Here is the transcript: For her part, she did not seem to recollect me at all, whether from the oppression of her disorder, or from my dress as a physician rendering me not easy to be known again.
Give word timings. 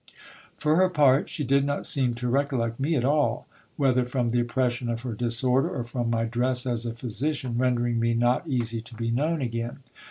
For 0.57 0.77
her 0.77 0.89
part, 0.89 1.29
she 1.29 1.43
did 1.43 1.63
not 1.63 1.85
seem 1.85 2.15
to 2.15 2.27
recollect 2.27 2.79
me 2.79 2.95
at 2.95 3.03
all, 3.05 3.45
whether 3.77 4.03
from 4.03 4.31
the 4.31 4.39
oppression 4.39 4.89
of 4.89 5.01
her 5.01 5.13
disorder, 5.13 5.69
or 5.69 5.83
from 5.83 6.09
my 6.09 6.23
dress 6.25 6.65
as 6.65 6.87
a 6.87 6.95
physician 6.95 7.55
rendering 7.59 7.99
me 7.99 8.15
not 8.15 8.47
easy 8.47 8.81
to 8.81 8.95
be 8.95 9.11
known 9.11 9.43
again. 9.43 9.81